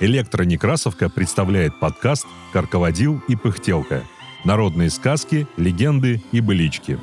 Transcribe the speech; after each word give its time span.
Электронекрасовка 0.00 1.10
представляет 1.10 1.78
подкаст 1.80 2.26
«Карководил 2.52 3.20
и 3.26 3.34
пыхтелка». 3.34 4.04
Народные 4.44 4.90
сказки, 4.90 5.48
легенды 5.56 6.22
и 6.30 6.40
былички. 6.40 7.00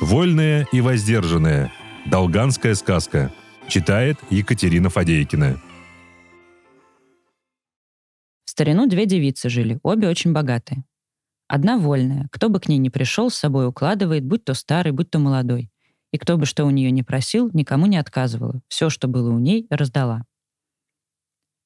Вольная 0.00 0.66
и 0.72 0.80
воздержанная. 0.80 1.72
Долганская 2.06 2.74
сказка. 2.74 3.32
Читает 3.68 4.18
Екатерина 4.30 4.90
Фадейкина. 4.90 5.60
В 8.44 8.50
старину 8.50 8.88
две 8.88 9.06
девицы 9.06 9.48
жили, 9.48 9.78
обе 9.84 10.08
очень 10.08 10.32
богатые. 10.32 10.82
Одна 11.48 11.78
вольная, 11.78 12.28
кто 12.30 12.50
бы 12.50 12.60
к 12.60 12.68
ней 12.68 12.76
ни 12.76 12.90
пришел, 12.90 13.30
с 13.30 13.34
собой 13.34 13.66
укладывает, 13.66 14.22
будь 14.22 14.44
то 14.44 14.52
старый, 14.52 14.92
будь 14.92 15.10
то 15.10 15.18
молодой. 15.18 15.70
И 16.12 16.18
кто 16.18 16.36
бы 16.36 16.44
что 16.44 16.66
у 16.66 16.70
нее 16.70 16.90
не 16.90 17.02
просил, 17.02 17.50
никому 17.54 17.86
не 17.86 17.96
отказывала. 17.96 18.60
Все, 18.68 18.90
что 18.90 19.08
было 19.08 19.30
у 19.30 19.38
ней, 19.38 19.66
раздала. 19.70 20.24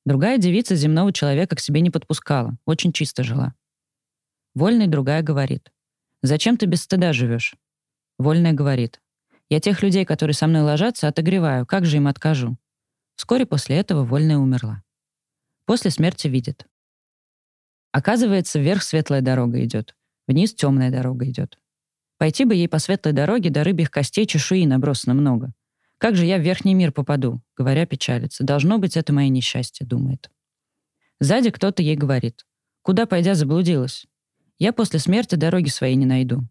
Другая 0.04 0.38
девица 0.38 0.76
земного 0.76 1.12
человека 1.12 1.56
к 1.56 1.60
себе 1.60 1.80
не 1.80 1.90
подпускала, 1.90 2.56
очень 2.64 2.92
чисто 2.92 3.24
жила. 3.24 3.54
Вольная 4.54 4.86
другая 4.86 5.22
говорит. 5.22 5.72
«Зачем 6.22 6.56
ты 6.56 6.66
без 6.66 6.82
стыда 6.82 7.12
живешь?» 7.12 7.56
Вольная 8.18 8.52
говорит. 8.52 9.00
«Я 9.48 9.58
тех 9.58 9.82
людей, 9.82 10.04
которые 10.04 10.34
со 10.34 10.46
мной 10.46 10.62
ложатся, 10.62 11.08
отогреваю. 11.08 11.66
Как 11.66 11.86
же 11.86 11.96
им 11.96 12.06
откажу?» 12.06 12.56
Вскоре 13.16 13.46
после 13.46 13.76
этого 13.76 14.04
Вольная 14.04 14.38
умерла. 14.38 14.82
После 15.64 15.90
смерти 15.90 16.28
видит. 16.28 16.66
Оказывается, 17.92 18.58
вверх 18.58 18.82
светлая 18.82 19.20
дорога 19.20 19.62
идет, 19.64 19.94
вниз 20.26 20.54
темная 20.54 20.90
дорога 20.90 21.28
идет. 21.28 21.58
Пойти 22.18 22.44
бы 22.44 22.54
ей 22.54 22.68
по 22.68 22.78
светлой 22.78 23.12
дороге 23.12 23.50
до 23.50 23.64
рыбьих 23.64 23.90
костей 23.90 24.26
чешуи 24.26 24.64
набросано 24.66 25.14
много. 25.14 25.52
Как 25.98 26.16
же 26.16 26.24
я 26.24 26.38
в 26.38 26.40
верхний 26.40 26.74
мир 26.74 26.90
попаду? 26.90 27.42
Говоря, 27.56 27.86
печалится. 27.86 28.44
Должно 28.44 28.78
быть, 28.78 28.96
это 28.96 29.12
мое 29.12 29.28
несчастье, 29.28 29.86
думает. 29.86 30.30
Сзади 31.20 31.50
кто-то 31.50 31.82
ей 31.82 31.96
говорит. 31.96 32.44
Куда 32.82 33.06
пойдя 33.06 33.34
заблудилась? 33.34 34.06
Я 34.58 34.72
после 34.72 34.98
смерти 34.98 35.34
дороги 35.34 35.68
своей 35.68 35.94
не 35.96 36.06
найду. 36.06 36.42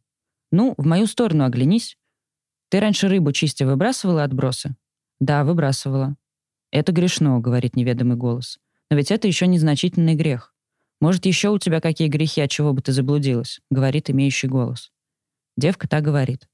Ну, 0.51 0.73
в 0.77 0.85
мою 0.85 1.07
сторону 1.07 1.43
оглянись. 1.43 1.97
Ты 2.69 2.79
раньше 2.79 3.07
рыбу 3.07 3.31
чистя 3.31 3.65
выбрасывала 3.65 4.23
отбросы? 4.23 4.75
Да, 5.19 5.43
выбрасывала. 5.43 6.15
Это 6.71 6.91
грешно, 6.91 7.39
говорит 7.39 7.75
неведомый 7.75 8.15
голос. 8.15 8.59
Но 8.89 8.97
ведь 8.97 9.11
это 9.11 9.27
еще 9.27 9.47
незначительный 9.47 10.15
грех. 10.15 10.50
Может, 11.01 11.25
еще 11.25 11.49
у 11.49 11.57
тебя 11.57 11.81
какие 11.81 12.07
грехи, 12.07 12.39
от 12.41 12.51
чего 12.51 12.73
бы 12.73 12.81
ты 12.81 12.93
заблудилась, 12.93 13.59
говорит 13.71 14.09
имеющий 14.09 14.47
голос. 14.47 14.91
Девка 15.57 15.87
так 15.87 16.03
говорит. 16.03 16.47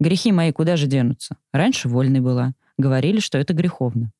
«Грехи 0.00 0.30
мои 0.30 0.52
куда 0.52 0.76
же 0.76 0.86
денутся? 0.86 1.36
Раньше 1.52 1.88
вольной 1.88 2.20
была. 2.20 2.54
Говорили, 2.78 3.18
что 3.18 3.36
это 3.38 3.52
греховно». 3.52 4.12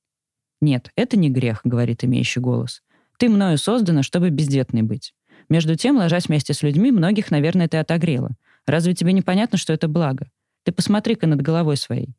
«Нет, 0.60 0.90
это 0.96 1.16
не 1.16 1.30
грех»,— 1.30 1.60
говорит 1.64 2.04
имеющий 2.04 2.40
голос. 2.40 2.82
«Ты 3.16 3.28
мною 3.28 3.56
создана, 3.56 4.02
чтобы 4.02 4.30
бездетной 4.30 4.82
быть. 4.82 5.14
Между 5.48 5.76
тем, 5.76 5.96
ложась 5.96 6.26
вместе 6.26 6.52
с 6.52 6.62
людьми, 6.62 6.90
многих, 6.90 7.30
наверное, 7.30 7.68
ты 7.68 7.76
отогрела. 7.76 8.32
Разве 8.66 8.94
тебе 8.94 9.12
не 9.12 9.22
понятно, 9.22 9.56
что 9.56 9.72
это 9.72 9.86
благо? 9.86 10.28
Ты 10.64 10.72
посмотри-ка 10.72 11.28
над 11.28 11.40
головой 11.40 11.76
своей». 11.76 12.16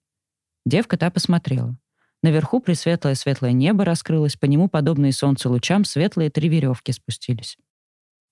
Девка 0.65 0.97
та 0.97 1.09
посмотрела. 1.09 1.75
Наверху 2.21 2.59
пресветлое-светлое 2.59 3.53
небо 3.53 3.85
раскрылось, 3.85 4.35
по 4.35 4.45
нему, 4.45 4.67
подобные 4.67 5.13
солнцу 5.13 5.49
лучам, 5.49 5.85
светлые 5.85 6.29
три 6.29 6.49
веревки 6.49 6.91
спустились. 6.91 7.57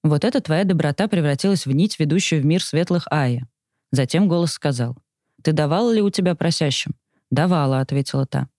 Вот 0.03 0.25
эта 0.25 0.41
твоя 0.41 0.65
доброта 0.65 1.07
превратилась 1.07 1.65
в 1.65 1.71
нить, 1.71 1.99
ведущую 1.99 2.41
в 2.41 2.45
мир 2.45 2.63
светлых 2.63 3.07
Ая. 3.09 3.47
Затем 3.91 4.27
голос 4.27 4.51
сказал. 4.51 4.97
«Ты 5.41 5.53
давала 5.53 5.93
ли 5.93 6.01
у 6.01 6.09
тебя 6.09 6.35
просящим?» 6.35 6.95
«Давала»,— 7.31 7.79
ответила 7.81 8.25
та. 8.25 8.49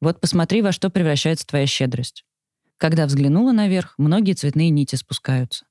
«Вот 0.00 0.20
посмотри, 0.20 0.62
во 0.62 0.72
что 0.72 0.90
превращается 0.90 1.46
твоя 1.46 1.66
щедрость». 1.66 2.24
Когда 2.76 3.06
взглянула 3.06 3.52
наверх, 3.52 3.94
многие 3.98 4.34
цветные 4.34 4.70
нити 4.70 4.96
спускаются. 4.96 5.64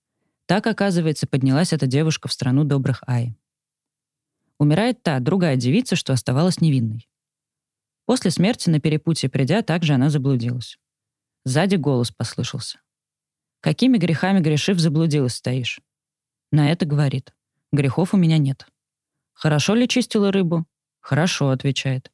Так, 0.46 0.66
оказывается, 0.68 1.28
поднялась 1.28 1.74
эта 1.74 1.86
девушка 1.86 2.28
в 2.28 2.34
страну 2.34 2.64
добрых 2.64 3.04
Аи. 3.06 3.36
Умирает 4.58 5.04
та, 5.04 5.20
другая 5.20 5.58
девица, 5.58 5.96
что 5.96 6.14
оставалась 6.14 6.62
невинной. 6.62 7.08
После 8.06 8.32
смерти 8.32 8.70
на 8.70 8.80
перепутье 8.80 9.30
придя, 9.30 9.62
также 9.62 9.94
она 9.94 10.10
заблудилась. 10.10 10.78
Сзади 11.46 11.76
голос 11.76 12.12
послышался. 12.12 12.80
«Какими 13.62 13.98
грехами 13.98 14.40
грешив 14.40 14.80
заблудилась 14.80 15.36
стоишь?» 15.36 15.80
На 16.52 16.72
это 16.72 16.86
говорит. 16.86 17.34
«Грехов 17.72 18.14
у 18.14 18.18
меня 18.18 18.38
нет». 18.38 18.68
«Хорошо 19.34 19.74
ли 19.74 19.88
чистила 19.88 20.32
рыбу?» 20.32 20.66
«Хорошо»,— 21.00 21.50
отвечает. 21.52 22.12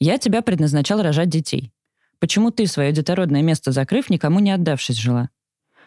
«Я 0.00 0.18
тебя 0.18 0.42
предназначал 0.42 1.02
рожать 1.02 1.28
детей. 1.28 1.72
Почему 2.18 2.50
ты 2.50 2.66
свое 2.66 2.92
детородное 2.92 3.42
место 3.42 3.72
закрыв, 3.72 4.10
никому 4.10 4.40
не 4.40 4.50
отдавшись 4.50 4.96
жила? 4.96 5.30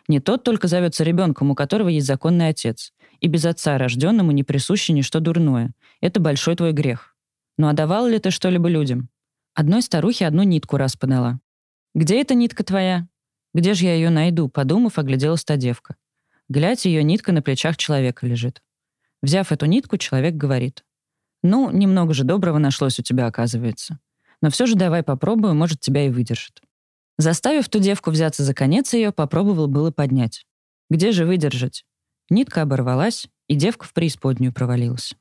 Не 0.08 0.20
тот 0.20 0.44
только 0.44 0.68
зовется 0.68 1.04
ребенком, 1.04 1.52
у 1.52 1.56
которого 1.56 1.90
есть 1.90 2.08
законный 2.08 2.50
отец, 2.50 2.94
и 3.20 3.28
без 3.28 3.46
отца 3.46 3.78
рожденному 3.78 4.32
не 4.32 4.44
присуще 4.44 4.94
ничто 4.94 5.20
дурное. 5.20 5.74
Это 6.00 6.20
большой 6.20 6.56
твой 6.56 6.72
грех. 6.72 7.11
Ну 7.62 7.68
а 7.68 7.74
давал 7.74 8.08
ли 8.08 8.18
ты 8.18 8.32
что-либо 8.32 8.68
людям? 8.68 9.08
Одной 9.54 9.84
старухе 9.84 10.26
одну 10.26 10.42
нитку 10.42 10.78
раз. 10.78 10.98
«Где 11.94 12.20
эта 12.20 12.34
нитка 12.34 12.64
твоя?» 12.64 13.08
«Где 13.54 13.76
же 13.76 13.86
я 13.86 13.94
ее 13.94 14.10
найду?» 14.10 14.50
Подумав, 14.50 14.98
огляделась 14.98 15.44
та 15.44 15.58
девка. 15.58 15.96
Глядь, 16.50 16.86
ее 16.86 17.04
нитка 17.04 17.32
на 17.32 17.44
плечах 17.44 17.78
человека 17.78 18.26
лежит. 18.26 18.64
Взяв 19.22 19.52
эту 19.52 19.68
нитку, 19.68 19.98
человек 19.98 20.34
говорит. 20.34 20.84
«Ну, 21.44 21.70
немного 21.70 22.16
же 22.16 22.24
доброго 22.24 22.58
нашлось 22.58 22.98
у 22.98 23.04
тебя, 23.04 23.28
оказывается. 23.28 24.00
Но 24.42 24.50
все 24.50 24.66
же 24.66 24.74
давай 24.76 25.04
попробую, 25.04 25.54
может, 25.54 25.82
тебя 25.82 26.08
и 26.08 26.10
выдержит». 26.10 26.64
Заставив 27.20 27.70
ту 27.70 27.78
девку 27.78 28.10
взяться 28.10 28.44
за 28.44 28.56
конец 28.56 28.92
ее, 28.96 29.12
попробовал 29.12 29.68
было 29.68 29.92
поднять. 29.92 30.48
Где 30.90 31.12
же 31.12 31.26
выдержать? 31.26 31.86
Нитка 32.32 32.64
оборвалась, 32.64 33.28
и 33.48 33.54
девка 33.54 33.86
в 33.86 33.94
преисподнюю 33.94 34.52
провалилась. 34.52 35.14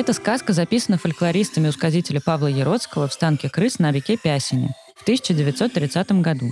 Эта 0.00 0.14
сказка 0.14 0.54
записана 0.54 0.96
фольклористами 0.96 1.68
у 1.68 1.72
сказителя 1.72 2.22
Павла 2.22 2.46
Яроцкого 2.46 3.06
в 3.06 3.12
станке 3.12 3.50
крыс 3.50 3.78
на 3.78 3.92
реке 3.92 4.16
Пясине 4.16 4.74
в 4.96 5.02
1930 5.02 6.12
году. 6.22 6.46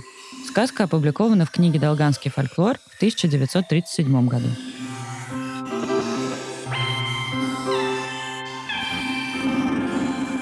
Сказка 0.47 0.83
опубликована 0.83 1.47
в 1.47 1.49
книге 1.49 1.79
«Долганский 1.79 2.29
фольклор» 2.29 2.77
в 2.77 2.97
1937 2.97 4.27
году. 4.27 4.49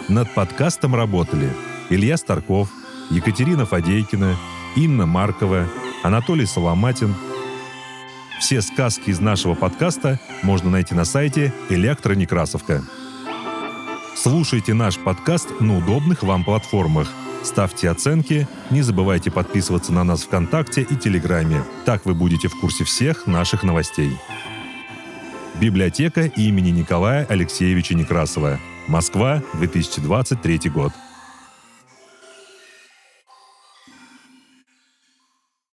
Над 0.10 0.34
подкастом 0.36 0.94
работали 0.94 1.50
Илья 1.90 2.18
Старков, 2.18 2.70
Екатерина 3.10 3.66
Фадейкина, 3.66 4.36
Инна 4.76 5.06
Маркова, 5.06 5.70
Анатолий 6.04 6.46
Соломатин. 6.46 7.16
Все 8.42 8.62
сказки 8.62 9.12
из 9.12 9.22
нашего 9.22 9.54
подкаста 9.54 10.20
можно 10.44 10.70
найти 10.70 10.94
на 10.94 11.06
сайте 11.06 11.54
«Электронекрасовка». 11.70 12.84
Слушайте 14.22 14.74
наш 14.74 14.98
подкаст 14.98 15.60
на 15.60 15.78
удобных 15.78 16.24
вам 16.24 16.44
платформах– 16.44 17.08
Ставьте 17.48 17.90
оценки, 17.90 18.46
не 18.72 18.82
забывайте 18.82 19.32
подписываться 19.32 19.94
на 19.94 20.04
нас 20.04 20.24
ВКонтакте 20.24 20.82
и 20.82 20.96
Телеграме. 20.96 21.64
Так 21.86 22.06
вы 22.06 22.14
будете 22.14 22.50
в 22.50 22.60
курсе 22.60 22.84
всех 22.84 23.26
наших 23.26 23.64
новостей. 23.64 24.12
Библиотека 25.56 26.26
имени 26.26 26.72
Николая 26.72 27.26
Алексеевича 27.26 27.96
Некрасова. 27.96 28.60
Москва, 28.88 29.42
2023 29.54 30.70
год. 30.70 30.92